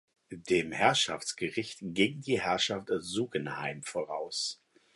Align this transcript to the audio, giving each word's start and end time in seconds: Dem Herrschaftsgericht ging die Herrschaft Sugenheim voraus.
Dem 0.49 0.71
Herrschaftsgericht 0.71 1.77
ging 1.83 2.21
die 2.21 2.41
Herrschaft 2.41 2.87
Sugenheim 2.91 3.83
voraus. 3.83 4.59